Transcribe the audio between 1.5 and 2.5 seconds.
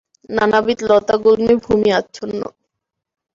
ভূমি আচ্ছন্ন।